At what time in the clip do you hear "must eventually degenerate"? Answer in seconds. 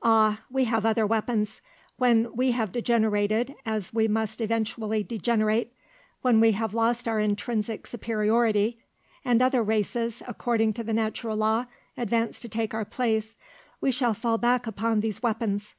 4.06-5.72